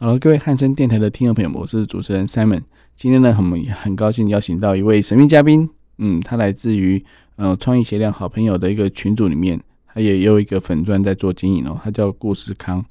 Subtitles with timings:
[0.00, 2.62] 好，各位汉声电台的听众朋友，我是主持人 Simon。
[2.94, 5.68] 今天呢，我们很高兴邀请到一位神秘嘉宾。
[5.96, 9.60] 嗯，他来自于呃创意协量好朋友的一个群组里面，
[9.92, 12.84] 他也有一个粉钻在做经营哦，他叫顾思康。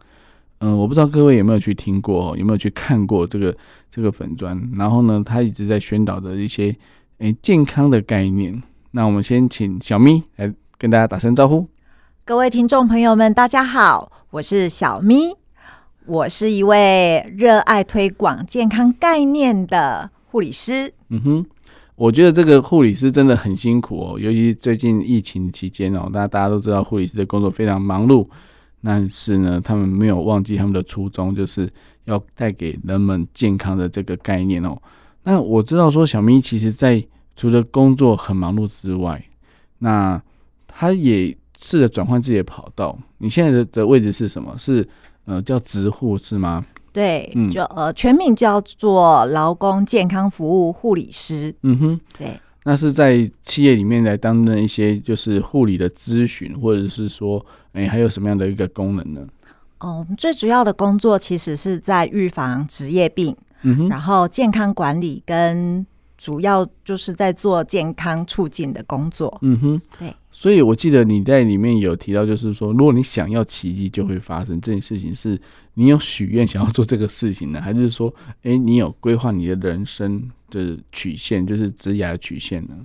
[0.57, 3.55] 嗯、我不知道各位有没有去听过，有没有去看过这个
[3.89, 4.61] 这个粉专。
[4.75, 6.75] 然后呢，他一直在宣导的一些
[7.19, 8.61] 诶、健康的概念。
[8.91, 11.69] 那我们先请小咪来跟大家打声招呼。
[12.25, 15.46] 各位听众朋友们，大家好，我是小咪。
[16.07, 20.91] 我是一位热爱推广健康概念的护理师。
[21.09, 21.45] 嗯哼，
[21.95, 28.25] 我觉得这个护理师真的很辛苦哦，尤其最近疫情期间哦，大家大家都知道护理师的工作非常忙碌，
[28.81, 31.69] 但是呢，他们没有忘记他们的初衷，就是
[32.05, 34.81] 要带给人们健康的这个概念哦。
[35.23, 39.21] 那我知道说小咪其实在除了工作很忙碌之外，
[39.79, 40.21] 那
[40.67, 42.97] 他也试着转换自己的跑道。
[43.17, 44.55] 你现在的的位置是什么？
[44.57, 44.87] 是？
[45.27, 46.65] 呃，叫职护是吗？
[46.93, 51.53] 对，嗯、就呃，全名叫做劳工健康服务护理师。
[51.61, 59.27] 嗯哼，对，那是在企业里面来担任一些就是护理的咨询，或者是说，哎、欸，还有什么样的一个功能呢？
[59.79, 65.85] 哦，我们最主要的工作其实是在预防职业病，嗯哼，然后健康管理跟
[66.17, 69.37] 主要就是在做健康促进的工作。
[69.41, 70.15] 嗯哼，对。
[70.39, 75.41] 所以，我记得你在里面有提到，就是说，如果你想要奇迹就会发生这件事情，是
[75.73, 78.13] 你有许愿想要做这个事情呢，还是说，
[78.43, 82.75] 哎，你有规划你的人生的曲线，就是职涯的曲线呢？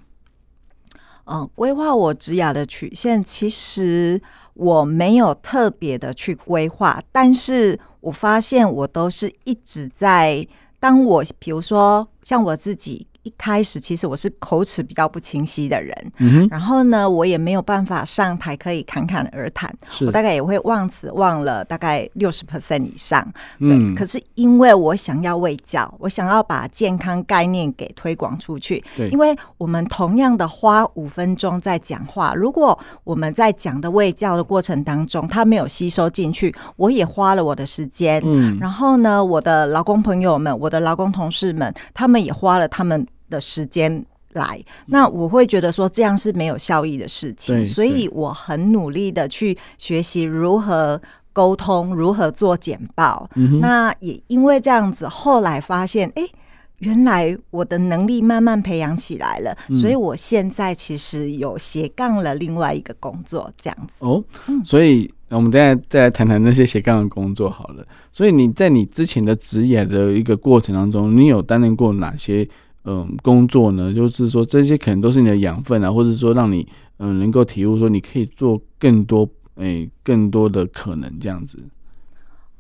[1.27, 4.19] 嗯，规划我职涯的曲线，其实
[4.55, 10.49] 我没有特别的去规划，但是我发现我都是一直在，
[10.81, 13.07] 当我比如说像我自己。
[13.23, 19.73] 一开始其实我是口齿比较不清晰的人，嗯，然后呢，我也没有办法上台可以侃侃而谈，
[20.05, 23.23] 我大概也会忘词忘了大概六十 percent 以上，
[23.61, 23.71] 对。
[23.71, 43.07] 嗯，可是因为我想要喂教，我想要把健康概念给推广出去，因为我们同样的花五分钟在讲话，如果我们在讲的卫教的过程当中，他没有吸收进去，我也花了我的时间，嗯，然后呢，我的劳工朋友们，我的劳工同事们，他们也花了他们。
[43.33, 44.05] 的时间
[44.35, 51.01] 来，那我会觉得说这样是没有效益的事情，所以我很努力的去学习如何
[51.35, 53.29] 沟通，如何做简报。
[53.35, 56.33] 嗯、那也因为这样子，后来发现，哎、欸，
[56.79, 64.03] 原来我的能力慢慢培养起来了，嗯，所以我现在其实有斜杠了另外一个工作，这样子。
[64.03, 64.25] 哦，
[64.65, 67.87] 所以我们再再来谈谈那些斜杠的工作好了。
[68.15, 72.49] 所以你在你之前的职业的一个过程当中，你有担任过哪些？
[72.85, 76.67] 嗯，工作呢，就是说这些可能都是你的养分啊，或者说让你
[76.99, 81.59] 嗯能够体悟说你可以做更多诶、欸、更多的可能这样子。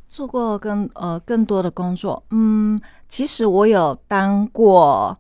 [0.09, 5.17] 做过更呃更多的工作，嗯，其实我有当过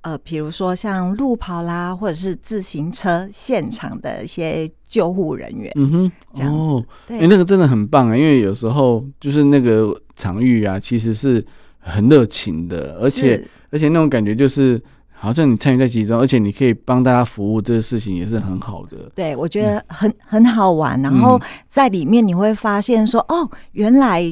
[0.00, 11.46] 呃，比如说像路跑啦，或者是自行车现场的一些救护人员，嗯哼，这样子，哦、对，欸、那个真的很棒啊，因为有时候就是那个场域啊，其实是
[11.82, 13.46] 很热情的，而且。
[13.74, 14.78] 而且那种感觉就是，
[15.14, 19.10] 好像你参与在其中，而且你可以帮大家服务，这个事情也是很好的。
[19.14, 21.00] 对，我觉得很、嗯、很好玩。
[21.00, 24.22] 然后在里面你会发现说，哦，原来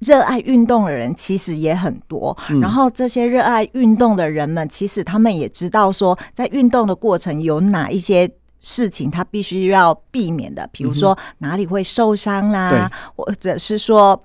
[0.00, 2.36] 热爱运动的人其实也很多。
[2.50, 14.22] 嗯、然后这些热爱运动的人们，其实他们也知道说，在运动的过程有哪一些事情他必须要避免的，比如说哪里会受伤啦，或者是说。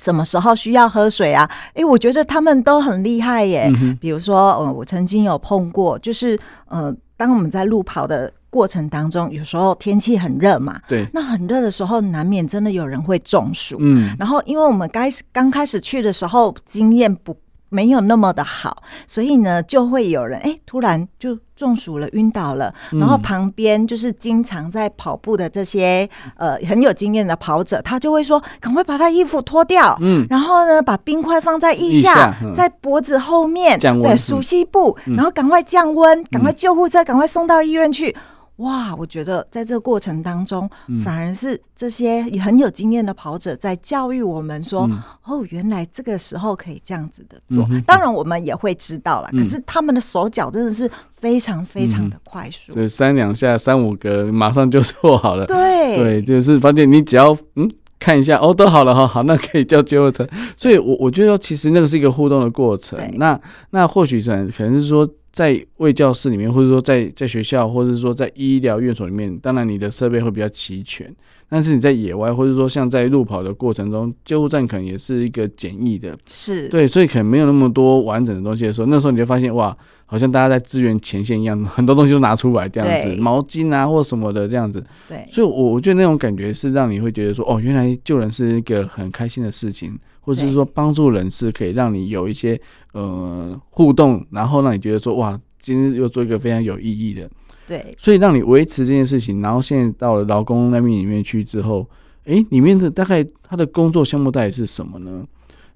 [0.00, 1.48] 什么时候需要喝水啊？
[1.74, 3.70] 诶、欸，我觉得他们都很厉害耶。
[3.74, 6.38] 嗯、比如说，呃，我曾经有碰过，就是
[6.68, 13.76] 呃，当我们在路跑的过程当中，有时候天气很热嘛，对，那很热的时候，难免真的有人会中暑。
[13.80, 17.36] 嗯，然后因为我们该刚开始去的时候，经验不。
[17.70, 22.74] 没有那么的好，所以呢，就会有人哎，突然就中暑了，晕倒了。
[22.90, 38.14] 然后旁边就是经常在跑步的这些呃很有经验的跑者，他就会说：“赶快把他衣服脱掉，嗯，然后呢，把冰块放在腋下，在脖子后面，对，熟悉部，然后赶快降温，赶快救护车，赶快送到医院去。”
[38.60, 40.68] 哇，我觉得在这个过程当中，
[41.02, 47.66] 反而是这些很有经验的跑者在教育我们说：“嗯、哦，原来这个时候可以这样子的做。
[47.70, 49.28] 嗯”当然，我们也会知道了。
[49.32, 55.46] 可是他们的手脚真的是非常非常的快速，所以三两下、三五个，马上就做好了。
[55.46, 60.28] 对对，就是发现你只要嗯看一下哦，都好了哈，好，那可以叫救护车。
[60.56, 62.98] 所以我我觉得其实那个是一个互动的过程。
[63.14, 63.40] 那
[63.70, 65.08] 那或许可能可能是说。
[65.32, 71.14] 在卫教室里面，或者说在在学校，或者说在医疗院所里面，当然你的设备会比较齐全。
[71.52, 79.76] 但是你在野外，或者说像在路跑的过程中，救护站可能也是一个简易的，是对，所以可能没有那么多完整的东西的时候，那时候你就发现哇，
[80.10, 84.84] 好像大家在支援前线一样，很多东西都拿出来这样子，毛巾啊或什么的这样子。
[85.08, 89.96] 对，所以我我觉得那种感觉是让你会觉得说，哦，原来救人是一个很开心的事情。
[90.22, 92.60] 或者是说帮助人是可以让你有一些
[92.92, 97.28] 呃互动，然后让你觉得说哇，今天又做一个非常有意义的，
[97.66, 99.40] 对，所以让你维持这件事情。
[99.40, 101.88] 然后现在到了劳工那边里面去之后，
[102.24, 105.24] 诶、欸，里面的大概他的工作项目到底是什么呢？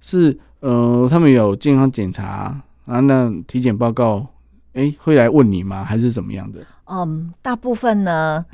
[0.03, 2.55] 是呃，他们有健康检查
[2.87, 4.27] 啊，那体检报告，
[4.75, 5.85] 诶、欸，会来问你吗？
[5.85, 6.61] 还是怎么样的？
[6.87, 8.45] 嗯，大部分呢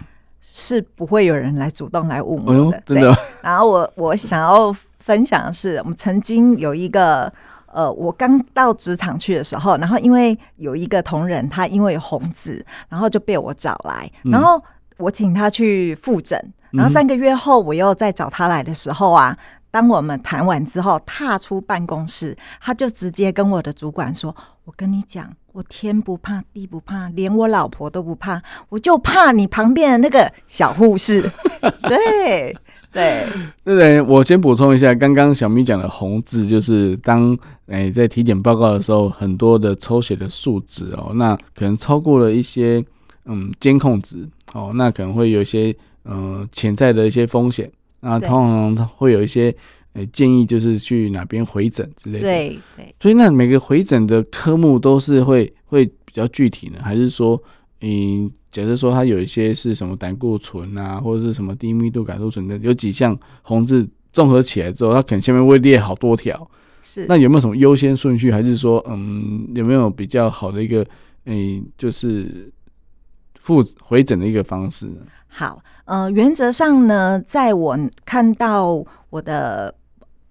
[0.41, 3.17] 是不会有人来主动来问我的，哎、真的。
[3.43, 4.75] 然后我我想要。
[5.03, 7.32] 分享的是，我们曾经有一个，
[7.73, 14.62] 呃，我刚到职场去的时候，然后因为有一个同仁，他因为有红字，然后就被我找来，然后
[14.99, 16.38] 我请他去复诊，
[16.71, 19.37] 然后三个月后我又再找他来的时候啊，
[19.71, 24.35] 当我们谈完之后，踏出办公室，他就直接跟我的主管说
[24.65, 31.31] ：“我跟你讲，我天不怕地不怕，连我老婆都不怕，我就怕你旁边的那个小护士。
[31.89, 32.57] ”对。
[32.93, 33.25] 对，
[33.63, 37.33] 对对，我先补充一下，刚刚小咪讲的红字，就是当
[37.69, 42.85] 哎、欸、在体检报告的时候，很多的抽血的数值哦，那可能超过了一些
[43.27, 45.73] 嗯监控值哦，那可能会有一些
[46.05, 49.55] 嗯潜在的一些风险，那通常会有一些
[49.93, 52.20] 呃、欸、建议，就是去哪边回诊之类的。
[52.20, 57.43] 对对，所以那每个回诊的科目都是会会比较具体呢，还是说
[57.81, 58.31] 嗯？
[58.52, 66.50] 假设说它有一些是什么胆固醇啊，或者是什么低密度胆固醇的，有几项红字综合起来之后，它可能下面会列好多条。
[66.82, 68.29] 是，那有没有什么优先顺序？
[68.32, 70.85] 还是说，嗯，有没有比较好的一个，
[71.26, 72.52] 嗯，就是
[73.41, 74.97] 复回诊的一个方式呢？
[75.29, 79.75] 好，呃，原则上呢，在我看到我的。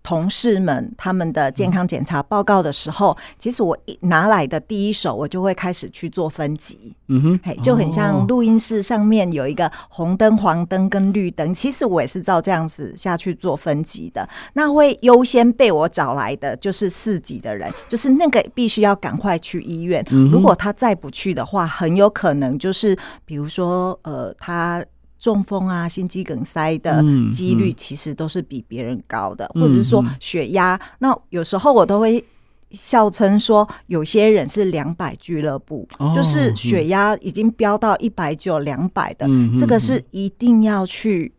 [0.02, 6.96] 同事们他们的健康检查报告的时候，其实我一拿来的第一手，我就会开始去做分级。
[7.10, 14.28] 嗯哼，嘿，就很像录音室上面有一个红灯、黄灯跟绿灯，其实我也是照这样子下去做分级的。
[14.54, 20.04] 那会优先被我找来的就是四级的人，就是那个必须要赶快去医院。
[20.32, 24.84] 如果他再不去的话，很有可能就是比如说呃他。
[25.19, 30.80] 中风啊，心肌梗塞的几率其实都是比别人高的，或者是说血压。
[31.00, 32.24] 那有时候我都会
[32.71, 41.31] 笑称说，有些人是两百俱乐部，哦、就是血压已经飙到一百九、两百的，嗯、这个是一定要去。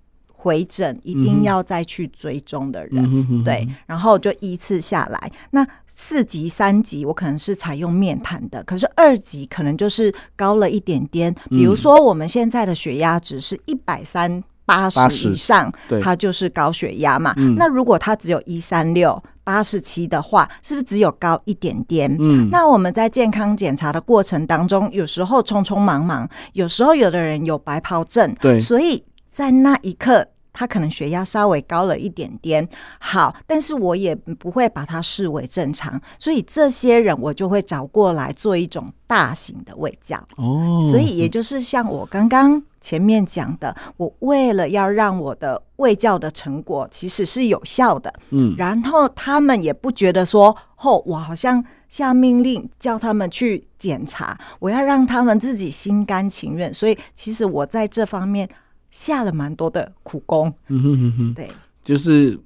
[0.43, 5.31] 回诊一定要再去追踪的人，嗯、对，然后就依次下来。
[5.51, 11.35] 那四级、三级我可能是采用面谈的，可是二级可能就是高了一点点。
[11.51, 15.71] 比如说我们现在的血压值是一百三八十以上，
[16.03, 17.35] 它就是高血压嘛。
[17.37, 22.17] 嗯、那如果它只有一三六八十七的话，是不是只有高一点点？
[22.19, 29.05] 嗯，那我们在健康检查的过程当中，有时候匆匆忙忙，有时候有的人有白袍症，对，所以。
[29.31, 32.69] 在那一刻，他可能血压稍微高了一点点，
[32.99, 40.17] 好，但是我也不会把它视为正常，所以这些人我就会找过来做一种大型的喂教。
[40.37, 58.49] 哦，所以也就是像我刚刚前面讲的，我为了要让我的喂教的成果其实是有效的，嗯，然后他们也不觉得说，哦，我好像下命令叫他们去检查，我要让他们自己心甘情愿，所以其实我在这方面。
[58.91, 61.49] 下了蛮多的苦功，嗯哼哼哼，对，
[61.85, 62.39] 就是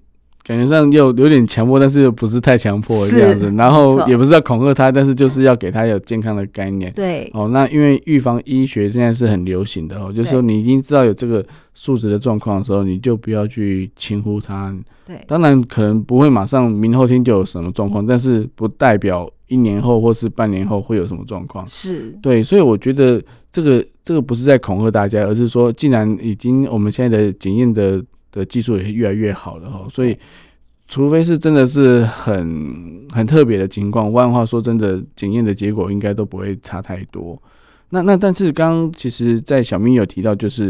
[0.43, 23.23] 感觉上又有点强迫，但是又不是太强迫这样子，然后也不是要恐吓他，但是就是要给他有健康的概念，对，哦，那因为预防医学现在是很流行的哦，就是说你已经知道有这个数值的状况的时候，你就不要去轻忽它，对，当然可能不会马上明后天就有什么状况，但是不代表一年后或是半年后会有什么状况，是对，所以我觉得
[23.53, 23.85] 这个。
[24.07, 30.15] 这个不是在恐吓大家，而是说，既然已经我们现在的检验的的技术也越来越好了哈，所以
[30.89, 37.43] 除非是真的是很很特别的情况，万话说真的，检验的结果应该都不会差太多。
[37.89, 40.65] 那那但是刚刚其实，在小明有提到，就是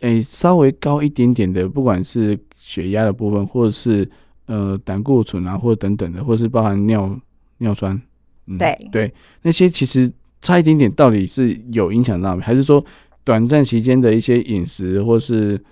[0.00, 4.06] 诶、欸、稍微高一点点的，不管是血压的部分，或者是
[4.44, 7.18] 呃胆固醇啊，或者等等的，或者是包含尿
[7.58, 8.00] 尿酸，
[8.46, 10.10] 嗯、对对，那些其实
[10.42, 12.42] 差一点点，到底是有影响到没？
[12.42, 12.84] 还是说
[13.22, 15.62] 短暂期间的一些饮食或是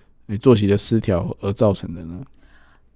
[0.40, 2.20] 作息的失调而造成的呢？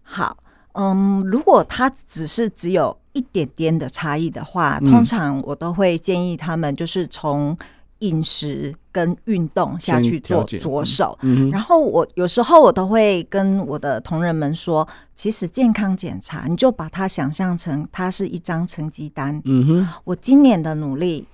[0.02, 0.36] 好。
[0.74, 7.56] 嗯，如果他只是只有一点点的差异的话，嗯，通常我都会建议他们就是从
[8.00, 11.16] 饮食跟运动下去做着手。
[11.22, 19.40] 嗯，然后我有时候我都会跟我的同仁们说，其实健康检查，你就把它想象成它是一张成绩单。
[19.44, 21.26] 嗯哼，我今年的努力。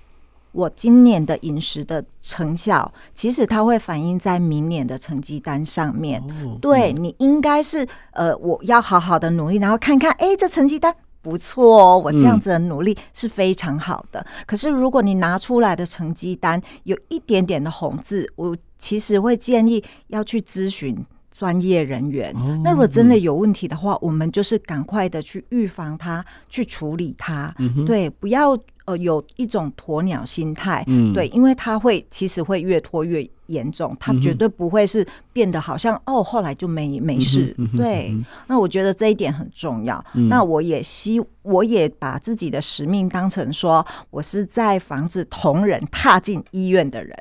[0.53, 6.19] 我今年的饮食的成效，其实它会反映在明年的成绩单上面。
[6.43, 10.95] 哦、对、嗯、你应该是呃，我要好好的努力，然后看看，哎、欸，这成绩单
[11.27, 14.21] 不错哦，我这样子的努力是非常好的。
[14.21, 22.33] 嗯、可是如果你拿出来的成绩单有一点点的红字，我其实会建议要去咨询专业人员。
[22.37, 27.53] 哦、那如果真的有问题的话，嗯、我们就是赶快的去预防它，去处理它。
[27.59, 28.57] 嗯、对，不要。
[28.87, 38.07] 呃，有一种鸵鸟心态，嗯，对，因为它会其实会越拖越严重，它绝对不会是变得好像、嗯、哦，后来就没没事，对。
[38.13, 40.01] 嗯、那我觉得这一点很重要。
[40.13, 47.13] 嗯、那我也希，我也把自己的使命当成说，我是在防止同仁踏进医院的人。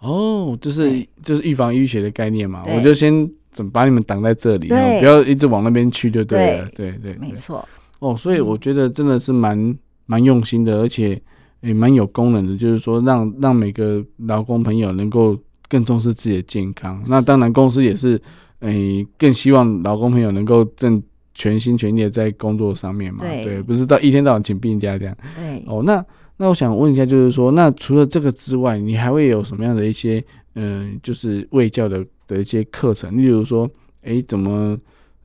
[0.00, 7.64] 哦，就是就是预防医学的概念嘛，我就先怎么把你们挡在这里，对不要一直往那边去就对了，对，对，没错。
[8.00, 9.78] 哦，所以我觉得真的是蛮。
[10.06, 11.20] 蛮用心的，而且
[11.60, 17.02] 也蛮有功能的，就是说让让每个劳工朋友能够更重视自己的健康。
[17.06, 18.20] 那当然，公司也是
[18.60, 21.02] 诶、欸、更希望劳工朋友能够正
[21.34, 23.20] 全心全意的在工作上面嘛。
[23.20, 25.16] 对，对，不是到一天到晚请病假这样。
[25.34, 25.62] 对。
[25.66, 26.04] 哦，那
[26.36, 30.22] 那我想问一下，就是说，那除了这个之外，你还会有什么样的一些
[30.54, 33.16] 嗯、呃，就是卫教的的一些课程？
[33.16, 33.68] 例如说，
[34.02, 34.76] 诶、欸，怎么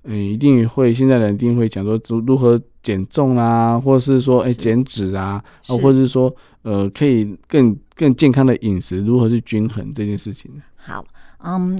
[0.04, 2.60] 嗯、呃，一定会现在人一定会讲说如如何。
[2.82, 10.50] 减重啊，或者是说，哎、欸，减脂啊，啊或者是说，呃，可以更更健康的饮食，如何去均衡这件事情？
[10.78, 11.06] 好，
[11.44, 11.78] 嗯，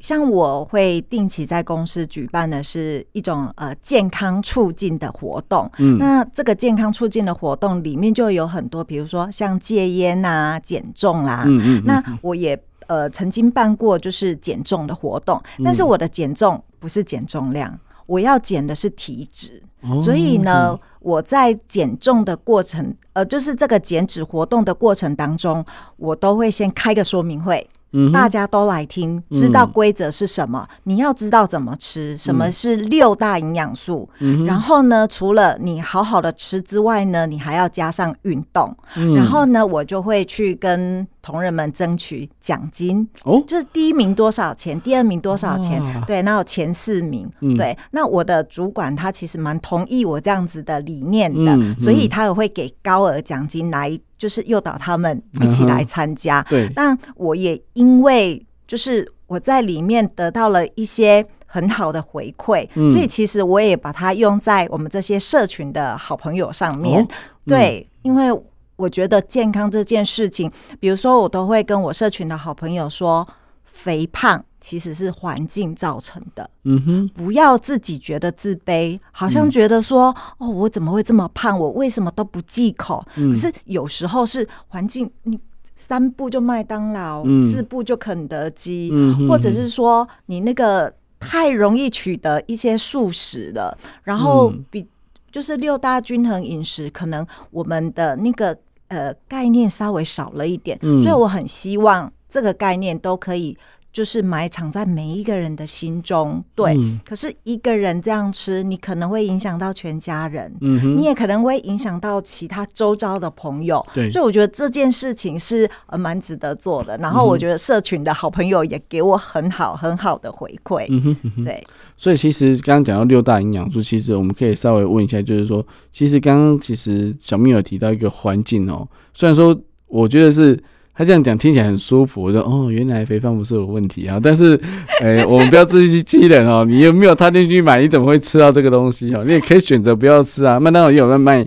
[0.00, 5.70] 像我会定期在公司举办的是一种呃健康促进的活动。
[5.78, 11.44] 嗯，那这个健康促进的活动里面就有很多，比如说像戒烟啊、减重啦、啊。
[11.46, 11.82] 嗯，嗯嗯。
[11.86, 12.60] 那我也
[12.90, 19.62] 呃曾经办过就是减重的活动，但是我的减重不是减重量，我要减的是体脂。
[20.02, 25.64] 所以呢，我在减重的过程，呃，就是这个减脂活动的过程当中，
[25.96, 27.66] 我都会先开个说明会。
[28.12, 30.66] 大家都来听，知道规则是什么？
[30.84, 34.08] 你要知道怎么吃，什么是六大营养素。
[34.46, 38.76] 然后呢，除了你好好的吃之外呢，你还要加上运动。
[39.16, 43.08] 然后呢，我就会去跟同仁们争取奖金。
[43.24, 45.82] 哦，就是第一名多少钱，第二名多少钱？
[46.06, 47.28] 对，然后前四名。
[47.56, 53.98] 对，那我的主管他其实蛮同意我这样子的理念的，所以他也会给高额奖金来。
[54.20, 56.70] 就是诱导他们一起来参加，对。
[56.76, 67.08] 但我也因为就是我在里面得到了一些很好的回馈，所以其实我也把它用在我们这些社群的好朋友上面。
[67.46, 68.30] 对，因为
[68.76, 73.26] 我觉得健康这件事情，比如说我都会跟我社群的好朋友说，
[73.64, 74.44] 肥胖。
[74.60, 81.58] 其实是环境造成的，嗯哼，不要自己觉得自卑，好像觉得说，嗯、哦，我怎么会这么胖？
[81.58, 83.02] 我为什么都不忌口？
[83.16, 85.38] 嗯、可是有时候是环境，你
[85.74, 94.86] 三步就麦当劳，嗯、四步就肯德基，嗯、或者是说你那个太容易取得一些素食了，然后比
[95.32, 98.54] 就是六大均衡饮食，可能我们的那个
[98.88, 103.56] 呃概念稍微少了一点，嗯、所以我很希望这个概念都可以。
[103.92, 106.74] 就是埋藏在每一个人的心中，对。
[106.76, 113.84] 嗯、可是一个人这样吃，你可能会影响到全家人，嗯、哼你也可能会影响到其他周遭的朋友。
[113.92, 116.96] 对，所以我觉得这件事情是呃蛮值得做的。
[116.98, 120.86] 然后我觉得社群的好朋友也给我很好很好的回馈。
[120.88, 121.66] 嗯哼嗯哼对。
[121.96, 130.62] 所以其实刚刚讲到六大营养素，其实我们可以稍微问一下，就是说，其实刚刚其实小蜜有提到一个环境哦，虽然说我觉得是。
[130.94, 134.20] 他这样讲听起来很舒服，我说哦，原来肥胖不是有问题啊。
[134.22, 134.54] 但是，
[135.00, 136.64] 哎、欸，我们不要自欺欺人哦。
[136.64, 137.80] 你又没有踏进去买？
[137.80, 139.14] 你怎么会吃到这个东西？
[139.14, 140.60] 哦，你也可以选择不要吃啊。
[140.60, 141.38] 麦当劳也有在卖，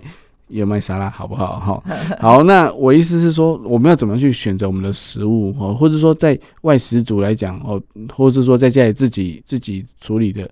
[0.48, 1.60] 也有卖沙拉，好不好？
[1.60, 1.82] 哈，
[2.18, 2.42] 好。
[2.42, 5.72] 那我意思是说，我们要怎么样去选择我们的食物哦？
[5.72, 7.80] 或者说，在外食族来讲哦，
[8.12, 10.50] 或者是说在家里自己自己处理的，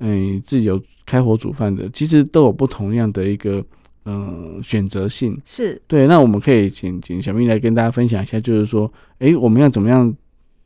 [0.00, 3.64] 嗯，自己有开火煮饭的，其实都有不同样的一个
[4.04, 5.40] 嗯、呃、选择性。
[5.44, 10.14] 是对，那我们可以请请小蜜来跟大家分享一下，就是说，哎，我们要怎么样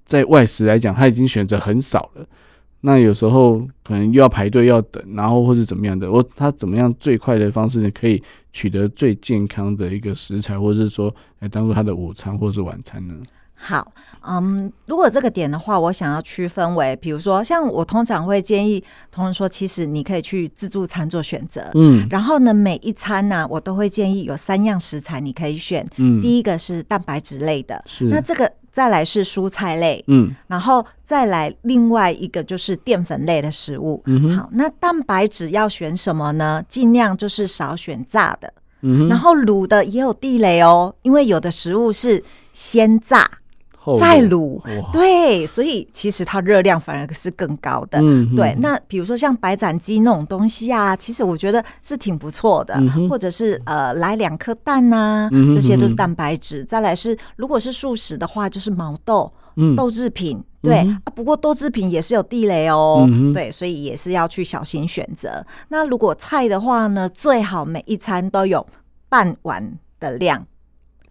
[0.05, 2.27] 在外食来讲，他已经选择很少了。
[2.83, 7.91] 那有时候可能又要排队要等，然后或是怎么样的，我他怎么样最快的方式呢？
[7.91, 13.15] 可以取得最健康的一个食材，或者是说来当做他的午餐或是晚餐呢？
[13.57, 28.05] 好，嗯，如果这个点的话，我想要区分为，比如说像我通常会建议同仁说，其实你可以去自助餐做选择，嗯，然后呢，每一餐呢、啊，我都会建议有三样食材你可以选，嗯，第一个是蛋白质类的，是。
[28.05, 28.51] 那这个。
[28.77, 34.03] 再来是蔬菜类，嗯，然后再来另外一个就是淀粉类的食物。
[34.05, 36.63] 嗯，好，那蛋白质要选什么呢？
[36.69, 42.23] 尽量就是少选炸的，嗯，然后卤的也有地雷哦，因为有的食物是
[42.53, 43.27] 先炸。
[43.99, 44.61] 再卤，
[44.93, 47.99] 对，所以其实它热量反而是更高的。
[48.01, 52.75] 嗯、对，那比如说像白斩鸡那种东西啊，其实我觉得是挺不错的。
[52.75, 56.65] 嗯、或者是呃，来两颗蛋呐、啊，嗯、这些都是蛋白质。
[56.65, 60.43] 再来是，如果是素食的话，就是毛豆、嗯、豆制品。
[60.63, 63.07] 对、嗯、啊，不过豆制品也是有地雷哦。
[63.09, 65.45] 嗯、对，所以也是要去小心选择。
[65.69, 68.67] 那如果菜的话呢，最好每一餐都有
[69.09, 70.45] 半碗的量。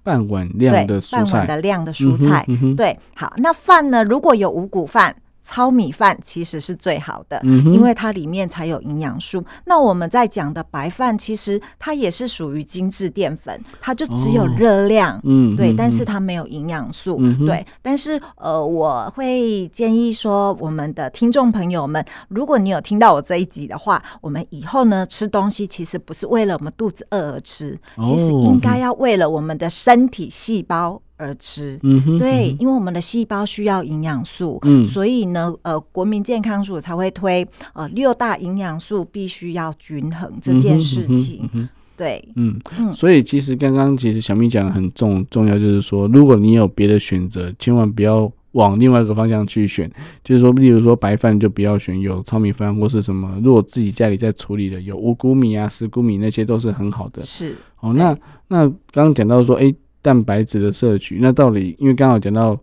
[0.05, 4.03] 半碗量的蔬菜，半碗的量的蔬菜，嗯嗯、对，好，那饭呢？
[4.03, 5.13] 如果有五谷饭。
[5.45, 9.43] 糙米饭其实是最好的，嗯、因为它里面才有营养素。
[9.65, 17.63] 那我们在讲的白饭，其实它也是属于精致淀粉，它就只有热量，嗯、哦，对，但是它没有营养素，嗯、对。
[17.83, 30.99] 但是呃，我会建议说，我们的听众朋友们，如果你有听到我这一集的话，我们以后呢吃东西其实不是为了我们肚子饿而吃，其实应该要为了我们的身体细胞。
[31.17, 41.49] 而吃，嗯哼，对，因为我们的细胞需要营养素，嗯，所以呢，呃，国民健康署才会推呃六大营养素必须要均衡这件事情，
[41.95, 49.89] 对，嗯嗯，所以其实刚刚其实小明讲的很重重要，就是说，如果你有别的选择，千万不要往另外一个方向去选，
[50.21, 57.55] 就是说，例如说白饭就不要选有糙米饭或是什么，如果自己家里在处理的有五谷米啊、十谷米那些都是很好的，是。
[57.79, 57.93] 哦。
[57.93, 58.13] 那
[58.49, 59.73] 那刚刚讲到说，哎。
[60.05, 62.55] 蛋白质的摄取，那到底因为刚好讲到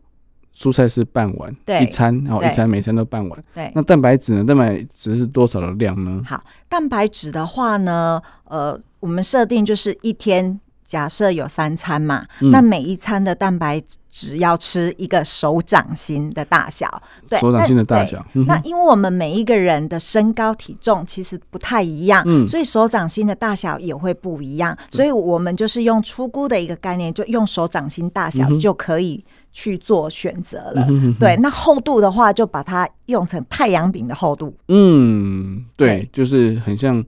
[0.57, 3.45] 蔬菜是半碗对一餐，然后一餐每餐都半碗。
[3.53, 4.45] 对，那蛋白质呢？
[4.45, 6.23] 蛋白质是多少的量呢？
[6.25, 10.61] 好，蛋白质的话呢，呃，我们设定就是一天。
[10.85, 18.25] 假设有三餐嘛，嗯、那每一餐的蛋白质要吃一个手掌心的大小，对，手掌心的大小。
[18.33, 24.73] 那因为我们每一个人的身高体重其实不太一样，嗯、所以手掌心的大小也会不一样。
[24.73, 30.87] 嗯、所以我们就是用出估的一个概念，就用手掌心大小就可以去做选择了。
[31.19, 34.55] 对，那厚度的话，就把它用成太阳饼的厚度。
[34.69, 37.03] 嗯，对，对就是很像。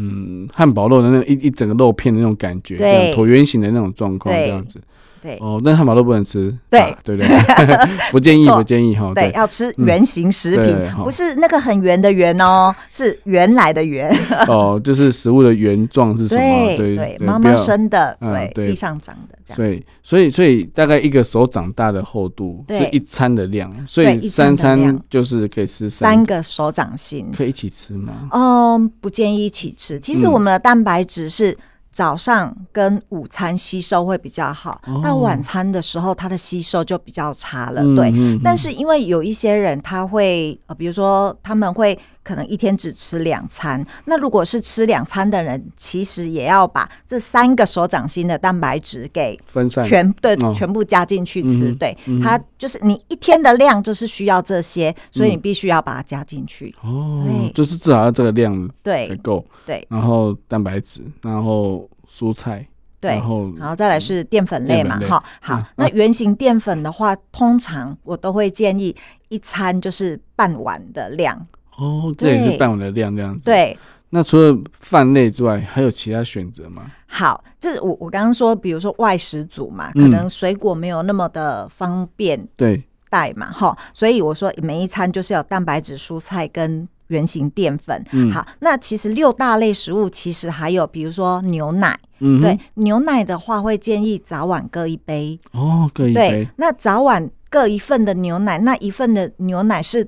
[0.00, 4.80] 嗯，汉堡肉的那一一整个肉片的那种感觉，对，椭圆形的那种状况，这样子。
[5.20, 7.26] 对哦，但汉堡都不能吃，对对对，
[8.10, 9.12] 不建议不建议哈。
[9.14, 14.10] 对，要吃圆形食品，不是那个很圆的圆哦，是原来的圆。
[14.46, 16.76] 哦，就是食物的原状是什么？
[16.76, 18.16] 对对，妈妈生的，
[18.54, 19.56] 对，地上长的这样。
[19.56, 28.28] 对，所以所以大概一个手掌大的厚度是一餐的量，所以三餐就是可以吃三个手掌心，可以一起吃吗？
[28.32, 29.98] 嗯，不建议一起吃。
[29.98, 31.56] 其实我们的蛋白质是。
[31.90, 37.82] 早上跟午餐吸收会比较好，到晚餐的时候它的吸收就比较差了。
[37.96, 38.12] 对，
[38.44, 41.98] 但是因为有一些人他会呃，比如说他们会
[42.28, 51.72] 可能一天只吃两餐，那如果是吃两餐的人，其实也要把这三个手掌心的蛋白质给分散，全对全部加进去吃。
[51.76, 56.74] 对，它就是你一天的量就是需要这些，所以你必须要把它加进去。
[56.82, 59.42] 哦，对，就是至少要这个量对够。
[59.64, 61.88] 对，然后蛋白质，然后。
[62.10, 62.66] 蔬菜，
[63.00, 68.96] 对，然后然后再来是淀粉类嘛，哈，好，那圆形淀粉的话，通常我都会建议
[69.28, 71.46] 一餐就是半碗的量。
[71.78, 73.46] 哦，这也是半碗的量这样子。
[73.46, 73.76] 对，
[74.10, 76.82] 那除了饭类之外，还有其他选择吗？
[77.06, 82.84] 好，这我我刚刚说，比如说外食组嘛，可能水果没有那么的方便对。
[83.10, 86.86] 带嘛，哈，所以我说每一餐就是有蛋白质、蔬菜跟。
[87.08, 100.06] 原型淀粉，嗯、好，那其实六大类食物其实还有，比如说牛奶，嗯哼，对，牛奶的话会建议早晚各一杯，哦，各一杯，对，那早晚各一份的牛奶，那一份的牛奶是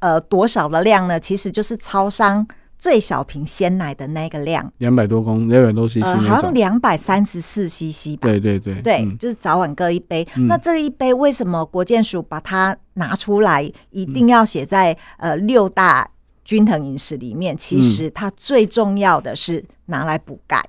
[0.00, 1.18] 呃多少的量呢？
[1.18, 10.26] 其实就是超商最小瓶鲜奶的那个量，两百多公，两百多 CC，呃，好像两百三十四 CC 吧，对对对，对，嗯、就是早晚各一杯。
[10.36, 16.10] 嗯、那这一杯为什么国健署把它拿出来，一定要写在呃六大？
[16.42, 20.60] 均衡饮食里面，其实它最重要的是拿来补钙。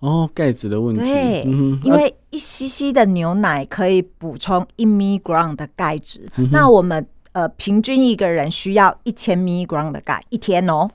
[0.00, 1.00] 哦，钙质的问题。
[1.00, 7.06] 对，嗯、因为一 cc 的牛奶可以补充一 milligram 的钙质，嗯、那我们
[7.38, 10.90] 呃平均一个人需要一千 milligram 的钙一天哦。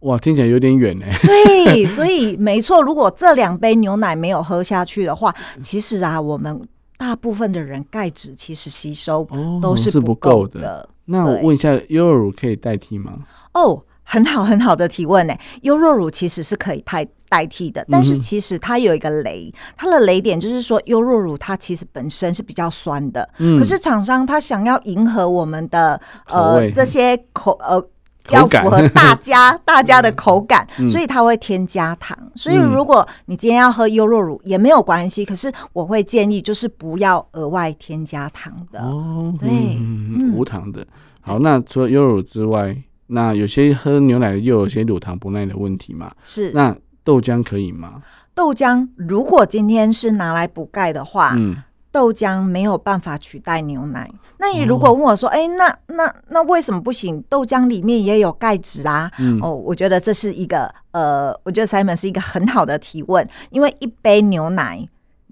[0.00, 1.06] 哇，听起来有点远呢。
[1.22, 6.60] 对， 所以没错，如果这两杯牛奶没有喝下去的话，其实啊，我们
[6.96, 9.26] 大部分的人钙质其实吸收
[9.62, 10.60] 都是不够的。
[10.60, 13.12] 哦、的那我问一下，优酪乳可以代替吗？
[13.54, 15.34] 哦，很好很好的提问呢。
[15.62, 27.84] 优酪乳其实是可以代代替的，但是其实它有一个雷，它的雷点就是说，优酪乳它其实本身是比较酸的，嗯、可是厂商他想要迎合我们的呃这些口呃。
[28.30, 32.16] 要符合大家 大家的口感，嗯、所以它会添加糖。
[32.18, 38.80] 嗯、所以如果你今天要喝优酪乳也没有关系，可是我会建议就是不要额外添加糖的。
[38.80, 40.86] 哦，对，嗯、无糖的。
[41.20, 42.74] 好，那除了优酪乳之外，
[43.08, 46.12] 那有些喝牛奶又有些乳糖不耐的问题嘛？
[46.24, 46.50] 是。
[46.52, 48.02] 那豆浆可以吗？
[48.34, 51.56] 豆浆如果今天是拿来补钙的话，嗯。
[51.92, 54.10] 豆浆没有办法取代牛奶。
[54.38, 57.22] 那你如果问我说：“哎、那那那为什么不行？
[57.28, 59.08] 豆浆里面也有钙质啊。
[59.20, 63.24] 嗯”哦，我觉得这是一个呃，我觉得 Simon 是一个很好的提问。
[63.50, 64.84] 因为一杯牛奶，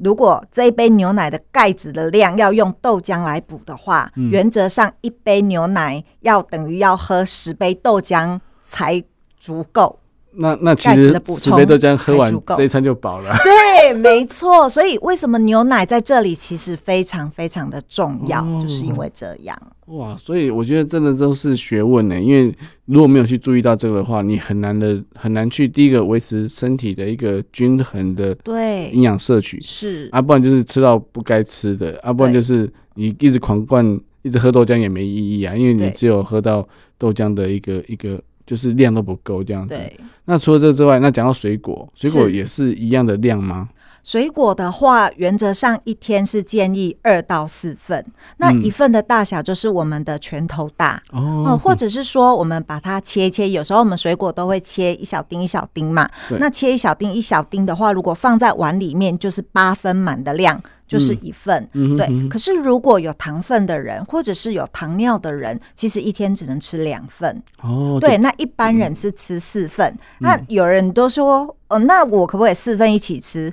[0.03, 9.03] 如果这一杯牛奶的钙质的量要用豆浆来补的话，嗯、原则上一杯牛奶要等于要喝十杯豆浆才
[9.39, 10.01] 足够。
[10.35, 13.35] 那那其实十杯豆浆喝完这一餐就饱了。
[13.45, 14.69] 对，没错。
[14.69, 19.55] 所以为什么牛奶在这里其实非常非常的重要，哦、就是因为这样。
[19.87, 22.19] 哇，所以我觉得真的都是学问呢。
[22.19, 22.55] 因为
[22.87, 36.67] 如果没有去注意到这个的话，你很难的很难去第一个维持身体的一个均衡的对营养摄取是啊，不然就是吃到不该吃的啊，不然就是你一直狂灌一直喝豆浆也没意义啊，因为你只有喝到
[36.97, 38.19] 豆浆的一个一个。
[38.53, 39.75] 就是量都不够这样子。
[39.75, 39.99] 对。
[40.27, 43.71] 那除了这之外，那讲到水果，水果也是一样的量吗？
[44.03, 48.05] 水果的话，原则上一天是建议二到四份。
[48.37, 53.49] 那一份的大小就是我们的拳头大哦、嗯，或者是说我们把它切一切。
[53.49, 56.07] 有时候我们水果都会切一小丁一小丁嘛。
[56.39, 60.61] 那切一小丁一小丁的话，如果放在碗里面，就是八分满的量。
[60.93, 62.07] 就是一份，嗯、对。
[62.11, 67.43] 嗯、可是如果有糖分的人，或者是有糖尿的人，其实一天只能吃两份。
[67.63, 68.19] 哦，对。
[68.19, 69.89] 那一般人是吃四份。
[69.89, 73.53] 嗯、那有人都说，哦，那我可不可以四份一起吃？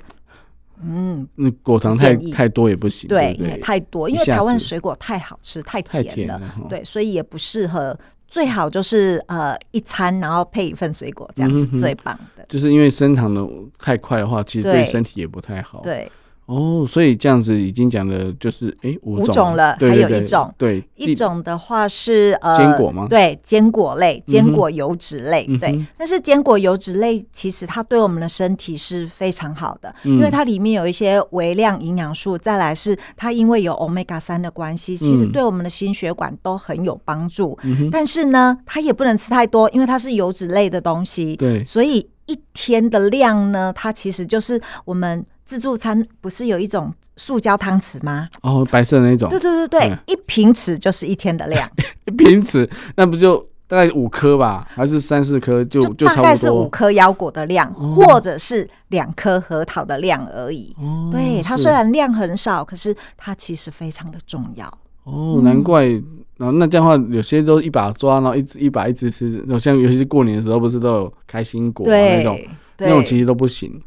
[0.82, 7.98] 嗯，那果糖太太多也不行，对，太多，因为台湾水果太好吃，太甜了，甜了对，所以也不适合。
[8.26, 12.44] 最好就是呃一餐，然后配一份水果，这样是最棒的。
[12.44, 13.44] 嗯、就是因为升糖的
[13.76, 15.80] 太快的话，其实对身体也不太好。
[15.82, 16.08] 对。
[16.50, 23.06] 哦，所以这样子已经讲的就是哎五种了，还有一种对一种的话是呃坚果吗？
[23.08, 25.80] 对，坚果类，坚果油脂类，对。
[25.96, 32.36] 但是坚果油脂类其实它对我们的身体是非常好的，因为它里面有一些微量营养素。
[32.36, 37.56] 再来是它因为有 Omega 三的关系，其实对我们的心血管都很有帮助。
[37.92, 41.36] 但是呢，它也不能吃太多，因为它是油脂类的东西。
[41.36, 45.24] 对，所以一天的量呢，它其实就是我们。
[45.50, 48.28] 自助餐不是有一种塑胶汤匙吗？
[48.42, 49.28] 哦，白色那种。
[49.30, 51.68] 对对对对，嗯、一平匙就是一天的量。
[52.06, 54.64] 一平匙，那不就大概五颗吧？
[54.72, 56.06] 还是三四颗就就？
[56.06, 60.72] 大概是五颗腰果的量，哦、或者是两颗核桃的量而已。
[60.78, 64.72] 哦，对，它虽然量很少，可是它其实非常的重要。
[65.02, 65.88] 哦，难怪。
[66.36, 69.32] 然后那这样的话，有些都一把抓，然后一直一把一直吃。
[69.38, 72.40] 然后像尤其是过年的时候，不是都有开心果、啊、那种，
[72.78, 73.82] 那种其实都不行。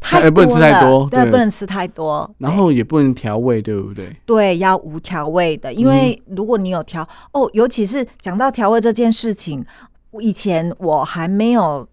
[0.00, 4.14] 太不能吃太多，对，不能吃太多，然后也不能调味，对不对？
[4.24, 9.64] 对，要无调味的，因为如果你有调哦，尤其是讲到调味这件事情，
[10.20, 11.86] 以前我还没有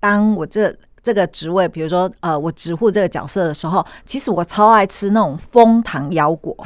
[0.00, 6.56] 当我这这个职位，比如说呃，我职护这个角色的时候，其实我超爱吃那种枫糖腰果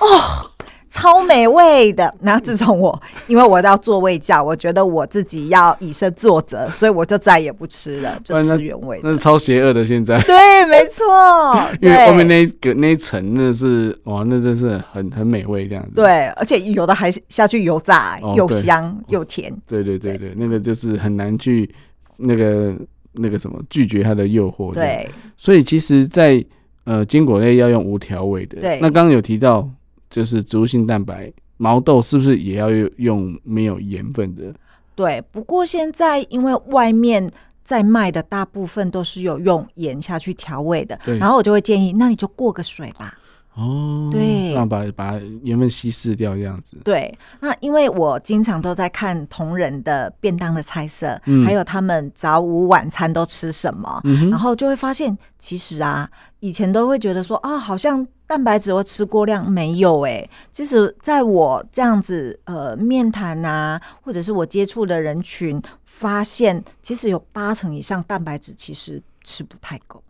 [0.00, 0.47] 哦。
[0.88, 2.12] 超美味的。
[2.20, 9.00] 那自从我因为我要做胃教，我觉得我自己要以身作则，所以我就再也不吃了， 就吃原味。
[9.02, 11.04] 那是超邪恶的，现在对，没错，
[11.80, 15.92] 因为后面那个那一层那是哇，那真是很很美味这样子。
[15.94, 19.54] 对，而且有的还下去油炸，又香又甜。
[19.66, 21.68] 对对对对，那个就是很难去
[22.16, 22.74] 那个
[23.12, 24.72] 那个什么拒绝它的诱惑。
[24.72, 26.44] 对，所以其实，在
[26.84, 28.60] 呃坚果类要用无调味的。
[28.60, 29.68] 对，那刚刚有提到。
[30.10, 34.54] 就是植物性蛋白，毛豆是不是也要用没有盐分的？
[34.94, 37.30] 对，不过现在因为外面
[37.62, 43.16] 在卖的大部分都是有用盐下去调味的，然后我就会建议，那你就过个水吧。
[43.54, 46.76] 哦，对，让把把盐分稀释掉这样子。
[46.84, 60.30] 对，那因为我经常都在看同仁的便当的菜色，嗯、还有他们早午晚餐都吃什么，嗯、然后就会发现，其实啊，以前都会觉得说啊，好像蛋白质会吃过量，没有哎、欸。
[60.52, 70.00] 其实在我这样子呃面谈啊，或者是我接触的人群，发现其实有八成以上蛋白质其实吃不太够。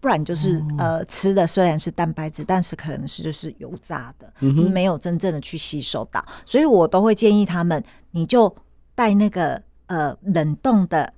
[0.00, 8.54] 不然就是、哦、呃吃的虽然是蛋白质，但是可能是就是油炸的，嗯、没有真正的去吸收到，所以我都会建议他们，你就
[8.94, 11.12] 带那个呃冷冻的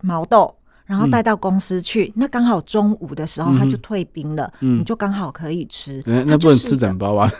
[0.00, 0.54] 毛豆，
[0.86, 6.02] 然后带到公司去，嗯、那刚好中午的时候它就退冰了，嗯、你就刚好可以吃。
[6.06, 7.32] 嗯、那不能吃整包啊。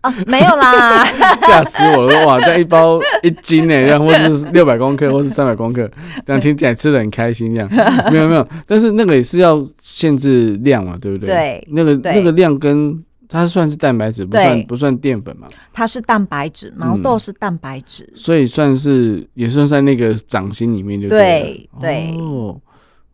[0.00, 1.02] 啊，没有啦！
[1.48, 2.26] 吓死我了！
[2.26, 5.90] 哇，这一包一斤呢， 这样或是六百公克，或是三百公克，
[6.26, 7.70] 这样听起来吃的很开心，这样
[8.12, 8.46] 没有没有。
[8.66, 11.26] 但是那个也是要限制量嘛，对不对？
[11.34, 15.48] 对，那个那个量跟它算是蛋白质，不算不算淀粉嘛？
[15.72, 22.60] 它是蛋白质，毛豆是蛋白质，嗯，所以算是也算在那个掌心里面就对对，对哦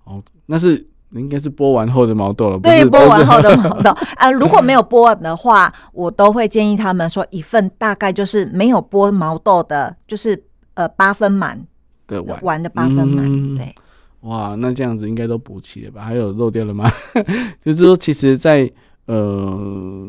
[0.04, 0.86] 哦，那是。
[1.14, 3.90] 应该是剥完后的毛豆了，对，剥完后的毛豆。
[4.16, 10.40] 呃， 如果没有剥的话，我都会建议他们说，一份大概就是没有剥毛豆的，就是
[10.74, 11.60] 呃八分满
[12.06, 13.24] 的碗，碗的八分满。
[13.26, 13.74] 嗯、对，
[14.20, 16.02] 哇，那这样子应该都补齐了吧？
[16.02, 16.88] 还有漏掉了吗？
[17.60, 18.70] 就是说，其实，在
[19.10, 20.08] 呃，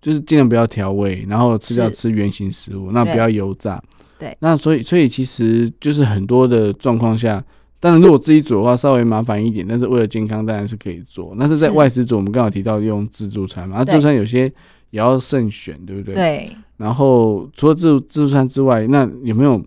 [0.00, 3.82] 就是尽量不要调味，然后吃掉吃原形食物，那不要油炸。
[4.18, 7.44] 对，那所以所以其实就是很多的状况下。
[7.80, 11.34] 当然，如果自己煮的话，稍微麻烦一点，但是为了健康，当然是可以做。
[11.36, 14.44] 那是在外食煮，我们刚好提到用自助餐嘛，那自助餐有些
[14.88, 16.14] 也要慎选，对不对？
[16.14, 16.50] 对。
[16.78, 19.62] 然后除了自助自助餐之外，那有没有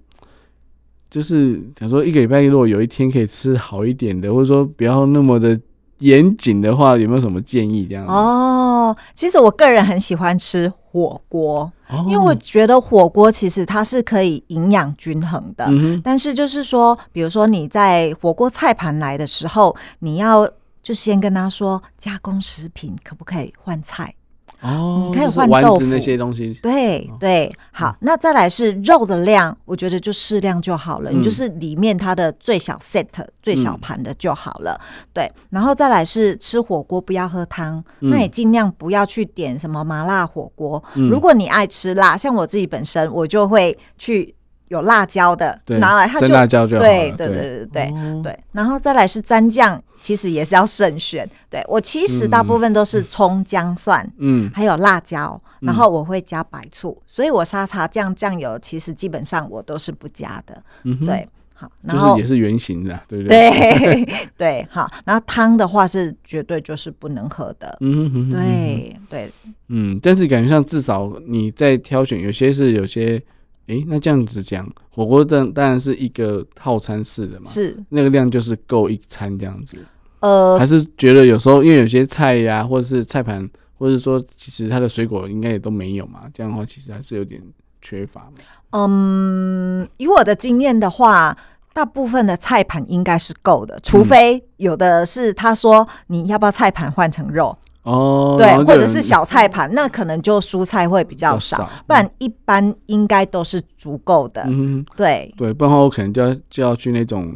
[1.11, 5.59] 就是想说一个礼拜如果有一天可以吃好一点的，或者说不要那么的
[5.99, 7.85] 严谨的话，有没有什么建议？
[7.89, 11.71] 这样哦，其实我个人很喜欢吃火锅。
[12.05, 20.45] 因为我觉得火锅其实它是可以营养均衡的，嗯、但是就是说，比如说你在火锅菜盘来的时候，你要
[20.83, 24.13] 就先跟他说加工食品可不可以换菜？
[24.61, 26.53] 哦，你可以换豆腐那些东西。
[26.63, 31.11] 对对，好，那再来是肉的量，我觉得就适量就好了。
[31.11, 33.05] 嗯、你就是里面它的最小 set、
[33.41, 34.79] 最小盘的就好了。
[34.79, 40.83] 嗯、对，然后再来是吃火锅不要喝汤，嗯、那也尽量不要去点什么麻辣火锅。
[40.95, 44.33] 嗯、如果你爱吃辣，像我自己本身，我就会去。
[44.69, 51.27] 有辣椒的拿来，它就辣椒就好对对对对对对，哦、对，然后再来是蘸酱，其实也是要慎选。
[51.49, 60.61] 对，我其实大部分都是葱姜蒜，嗯，还有辣椒，然后我会加白醋，嗯、所以我沙茶酱酱油其实基本上我都是不加的。
[60.83, 63.49] 嗯，对，好，然后也是圆形的，对不对？
[63.79, 67.77] 对 对，好，然后汤的话是绝对就是不能喝的。
[67.79, 69.31] 嗯哼，对对，
[69.69, 73.23] 嗯，但是感觉上至少你在挑选，有些是有些。
[73.67, 79.77] 诶、欸，那这样子讲，火锅当当然是一个套餐式的嘛，是那个量就是够一餐这样子。
[80.19, 87.41] 呃，还是觉得有时候因为有些菜呀、啊，或者是菜盘，或者说其实它的水果应该也都没有嘛，这样的话其实还是有点
[87.81, 88.37] 缺乏嘛。
[88.71, 91.37] 嗯，以我的经验的话，
[91.73, 97.57] 大部分的菜盘应该是够的，除非有的是他说你要不要菜盘换成肉。
[97.87, 104.43] 哦，对，或者是小菜盘，那可能就蔬菜会比较少，少不然一般应该都是足够的。
[104.45, 107.33] 嗯，对对，不然我可能就要就要去那种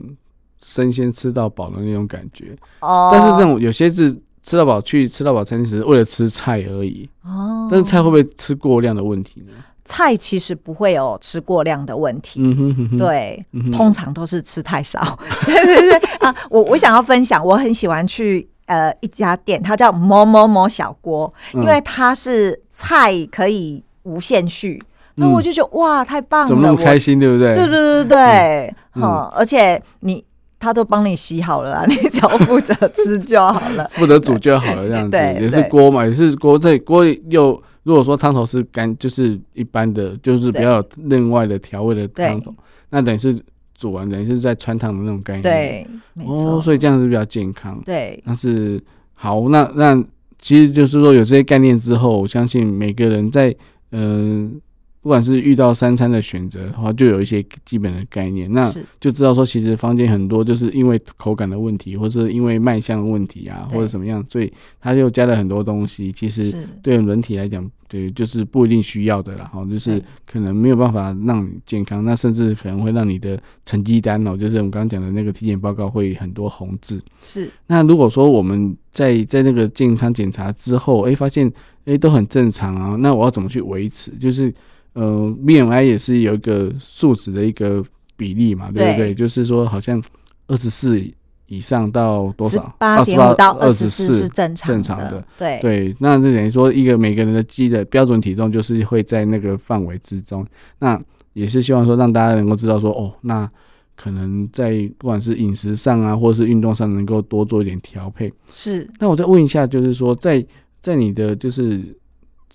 [0.59, 2.53] 生鲜吃到饱的那种感觉。
[2.81, 7.09] 哦，但是这种有些是吃到饱去吃到饱餐厅，只是为了吃菜而已。
[7.23, 9.53] 哦，但是菜会不会吃过量的问题呢？
[9.85, 12.41] 菜其实不会有吃过量的问题。
[12.43, 15.17] 嗯哼哼哼，对，嗯、通常都是吃太少。
[15.45, 18.49] 对对对啊，我我想要分享，我很喜欢去。
[18.71, 24.81] 呃，一家店，它叫某某某小锅，因为它是菜可以无限续，
[25.15, 27.53] 那、嗯、我就觉得哇，太棒了，怎么那么开心，对不对？
[27.53, 29.03] 对对对对，嗯，
[29.35, 30.23] 而且你
[30.57, 42.55] 他都帮你洗好了， 你只要负责吃就好了，负责煮就好了，这样子也是锅嘛，也是锅，这锅又如果说汤头是干，就是一般的，就是不要有另外的调味的汤头，
[42.89, 43.37] 那等于是。
[43.81, 48.21] 煮完等于是在穿烫的那种概念，对，没错，哦，所以这样子比较健康，对。
[48.23, 48.79] 但是
[49.15, 49.99] 好，那那
[50.37, 53.49] 其实就是说有这些概念之后，我相信每个人在
[53.89, 54.61] 嗯、呃、
[55.01, 66.11] 不管是遇到三餐的选择的话，就有一些基本的概念，那就知道说，其实坊间很多就是因为口感的问题，或者是因为卖相的问题啊，或者怎么样，所以它又加了很多东西。
[66.11, 77.01] 其实对人体来讲，对，就是不一定需要的，然后就是可能没有办法让你健康，那甚至可能会让你的成绩单哦，就是我们刚刚讲的那个体检报告会很多红字。
[77.19, 77.49] 是。
[77.65, 81.47] 那如果说我们在在那个健康检查之后，哎、欸，发现
[81.85, 84.11] 哎、欸、都很正常啊，那我要怎么去维持？
[84.11, 84.53] 就是。
[84.93, 87.81] 呃，BMI 也是有一个数值的一个
[88.17, 89.13] 比例嘛，对不对？
[89.13, 90.03] 就是说，好像
[90.47, 91.01] 二十四
[91.47, 92.75] 以上到多少？
[92.77, 95.25] 八点五到二十四是正常正常的。
[95.37, 100.45] 对对，那就等于说，一个每个人的肌的标准体重就是会在那个范围之中。
[100.79, 101.01] 那
[101.31, 103.49] 也是希望说，让大家能够知道说，哦，那
[103.95, 108.29] 可能在不管是饮食上啊，或者是运动上，能够多做一点调配。
[108.51, 108.89] 是。
[108.99, 110.45] 那我再问一下，就是说，在
[110.81, 111.81] 在你的就是。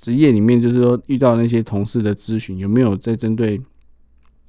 [0.01, 3.61] 职业里面，就是说遇到那些同事的咨询，有没有在针对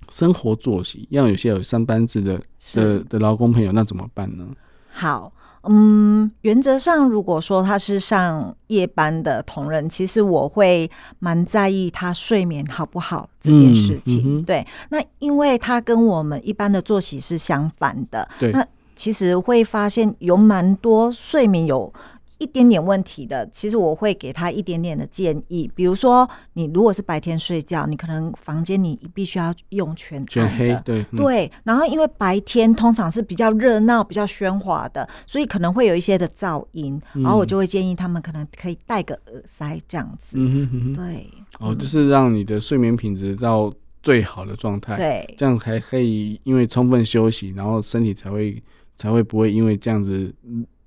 [0.10, 1.08] 生活作息？
[1.10, 2.40] 要有些有上班制的
[2.76, 4.46] 的的劳工朋友，那怎么办呢？
[4.90, 5.32] 好，
[5.64, 14.22] 嗯，原则上，如果说他是上夜班的同仁，其实我会蛮在意他睡眠好不好这件事情。
[14.24, 21.92] 嗯嗯、对，那因为他跟我们一般的作息是相反的，对，那其实会发现有蛮多睡眠有。
[22.40, 25.70] 一点点问题的，其实我会给他一点点的建议。
[25.74, 31.52] 比如说，你如果是白天睡觉，你可能房间你必须要用全全黑，对、嗯、对。
[31.64, 37.02] 然后，因为白天通常是比较热闹、比较喧哗的，所以可能会有一些的噪音。
[37.14, 40.38] 然后我就会建议他们可能可以戴个耳塞这样子。
[40.40, 41.28] 嗯哼哼哼，对。
[41.60, 43.74] 哦，就是让你的睡眠品质到
[44.04, 44.96] 最好的状态。
[44.96, 48.62] 对，这样才可以因为充分休息，然后身体才会
[48.98, 50.34] 才会不会因为这样子。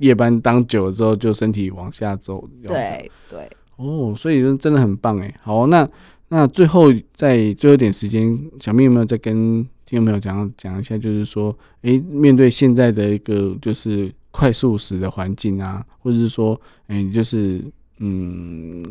[0.01, 2.49] 夜班当久了之后，就身体往下走。
[2.67, 3.47] 对对
[3.77, 5.35] 哦，所以真的很棒哎。
[5.43, 5.87] 好，那
[6.29, 10.97] 那最后在最后一点时间，小明有没有再跟听众朋友讲讲一下？
[10.97, 17.63] 就是说，哎、欸，面对现在的一个就是快速食的环境啊，或者是说，哎、欸，就是
[17.99, 18.83] 嗯，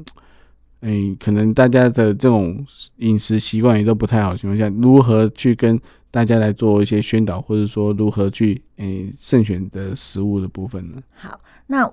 [0.81, 2.63] 哎、欸，可能大家的这种
[2.97, 5.79] 饮食习惯也都不太好的情况下，如何去跟
[6.11, 10.97] 大家来做一些宣导，或者说如何去诶、欸、慎选的食物的部分呢？
[11.13, 11.91] 好，那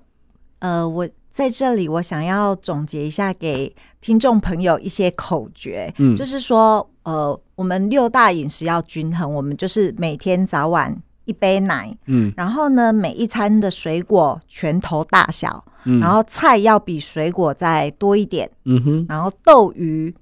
[0.60, 20.14] 呃，我在这里我想要总结一下，给听众朋友一些口诀，嗯，就是说，呃，我们六大饮食要均衡，我们就是每天早晚一杯奶，嗯，然后呢，每一餐的水果拳头大小，嗯，然后菜要比水果再多一点，嗯哼，然后豆鱼。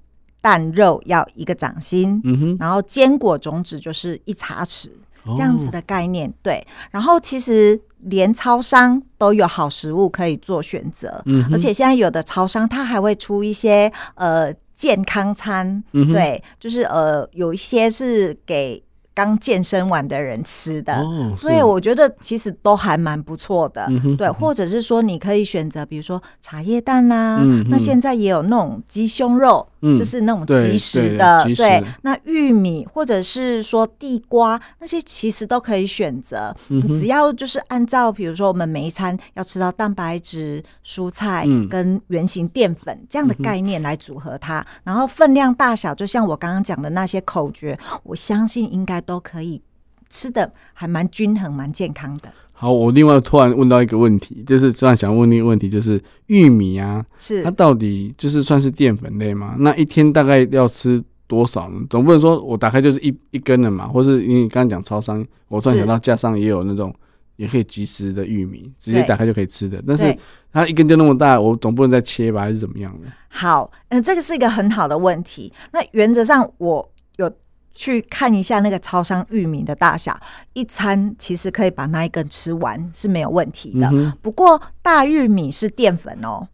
[0.45, 4.89] 蛋肉要一个掌心，嗯哼，然后坚果种子就是一茶匙，
[5.35, 6.63] 这样子的概念，对。
[6.91, 18.83] 然后其实连超商都有好食物可以做选择，嗯，而且现在有的超商它还会出一些呃健康餐，嗯，对，就是呃有一些是给。
[19.15, 21.01] 刚健身完的人吃的，
[21.39, 29.65] 所以我觉得其实都还蛮不错的，对，或者是说你可以选择，比如说茶叶蛋啦，那现在也有那种鸡胸肉，
[29.97, 36.53] 就是那种即食的，对，那玉米或者是说地瓜那些其实都可以选择，
[36.91, 49.01] 只要就是按照比如说我们每一餐要吃到蛋白质、蔬菜跟原型淀粉这样的概念来组合它，然后分量大小就像我刚刚讲的那些口诀，我相信应该。
[49.05, 49.61] 都可以
[50.09, 52.29] 吃的还蛮均衡、蛮健康的。
[52.57, 59.57] 好，我另外突然问到一个问题，就是突然想问那个问题，就是玉米啊，是它到底就是算是淀粉类吗？
[59.59, 61.81] 那一天大概要吃多少呢？
[61.89, 66.95] 总不能说我打开就是一一根的嘛，或是因为你刚刚讲超商，我突然想到架上也有那种
[67.35, 70.17] 也可以即食的玉米，直接打开就可以吃的，但是
[70.53, 73.07] 它一根就那么大，我总不能再切吧，还是怎么样的？
[73.27, 75.51] 好，嗯、呃，这个是一个很好的问题。
[75.73, 77.29] 那原则上我有。
[77.75, 80.17] 去看一下那个超商玉米的大小，
[80.53, 83.87] 一餐其实可以把那一根吃完是没有问题的。
[83.91, 86.47] 嗯、不过大玉米是淀粉哦。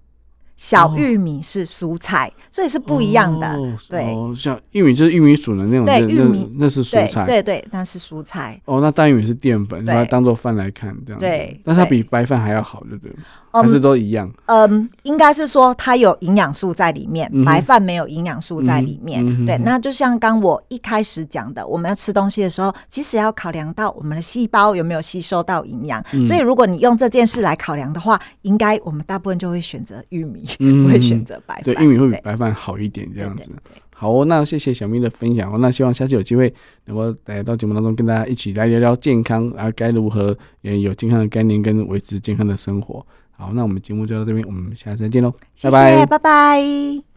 [0.61, 3.47] 小玉米是蔬菜，哦，所以是不一样的。
[3.47, 8.61] 哦、对，哦，像玉米就是玉米属的那种，对，玉米那，那是蔬菜，对对，对，那是蔬菜。
[8.65, 11.59] 哦，那大玉米是淀粉，把它当做饭来看，这样对。
[11.65, 13.15] 但它比白饭还要好，对不对？
[13.51, 14.31] 还是都一样？
[14.45, 19.25] 嗯，应该是说它有营养素在里面，嗯、白饭没有营养素在里面。
[19.25, 26.25] 嗯、对，那就像刚我一开始讲的，我们要吃东西的时候，其实要考量到我们的细胞有没有吸收到营养，嗯。
[26.25, 30.45] 所以如果你用这件事来考量的话，应该我们大部分就会选择玉米。
[30.59, 33.49] 嗯，不会选择白饭，对，玉米会比白饭好一点，这样子。
[33.93, 35.57] 好哦，那谢谢小咪的分享哦。
[35.59, 36.51] 那希望下次有机会
[36.85, 43.05] 能够来到节目当中，跟大家一起来聊聊健康，然后该如何也有健康的概念跟维持健康的生活。
[43.31, 45.31] 好，那我们节目就到这边，我们下次再见喽，
[45.63, 47.10] 拜拜，拜拜。